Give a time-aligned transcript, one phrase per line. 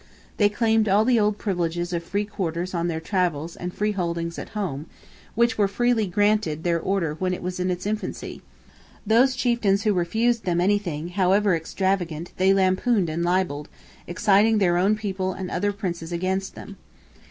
[0.37, 4.49] They claimed all the old privileges of free quarters on their travels and freeholdings at
[4.57, 4.87] home,
[5.35, 8.41] which were freely granted to their order when it was in its infancy.
[9.05, 13.69] Those chieftains who refused them anything, however extravagant, they lampooned and libelled,
[14.07, 16.77] exciting their own people and other princes against them.